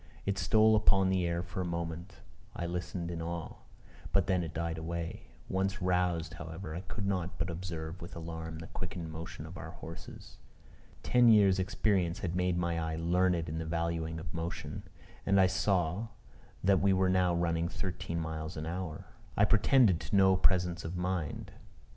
It 0.25 0.39
stole 0.39 0.75
upon 0.75 1.09
the 1.11 1.27
air 1.27 1.43
for 1.43 1.61
a 1.61 1.75
moment; 1.79 2.21
I 2.55 2.65
listened 2.65 3.11
in 3.11 3.21
awe; 3.21 3.57
but 4.11 4.25
then 4.25 4.41
it 4.43 4.51
died 4.55 4.79
away. 4.79 5.27
Once 5.47 5.79
roused, 5.79 6.33
however, 6.33 6.73
I 6.73 6.81
could 6.81 7.05
not 7.05 7.37
but 7.37 7.51
observe 7.51 8.01
with 8.01 8.15
alarm 8.15 8.57
the 8.57 8.65
quickened 8.73 9.11
motion 9.11 9.45
of 9.45 9.59
our 9.59 9.69
horses. 9.69 10.37
Ten 11.03 11.29
years' 11.29 11.59
experience 11.59 12.17
had 12.17 12.35
made 12.35 12.57
my 12.57 12.79
eye 12.79 12.95
learned 12.95 13.47
in 13.47 13.59
the 13.59 13.65
valuing 13.67 14.19
of 14.19 14.33
motion; 14.33 14.81
and 15.23 15.39
I 15.39 15.45
saw 15.45 16.07
that 16.63 16.79
we 16.81 16.93
were 16.93 17.07
now 17.07 17.35
running 17.35 17.67
thirteen 17.69 18.19
miles 18.19 18.57
an 18.57 18.65
hour. 18.65 19.05
I 19.37 19.45
pretend 19.45 19.99
to 20.01 20.15
no 20.15 20.35
presence 20.35 20.83
of 20.83 20.97
mind. 20.97 21.51